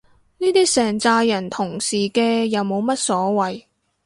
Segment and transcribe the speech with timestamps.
[0.39, 3.65] 呢啲成咋人同時嘅又冇乜所謂